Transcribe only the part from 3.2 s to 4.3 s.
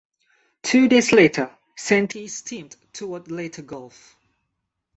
Leyte Gulf.